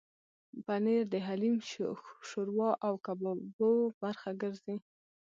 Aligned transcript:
پنېر 0.65 1.01
د 1.13 1.15
حلیم، 1.25 1.55
شوروا 2.29 2.69
او 2.85 2.93
کبابو 3.05 3.71
برخه 4.01 4.29
ګرځي. 4.41 4.75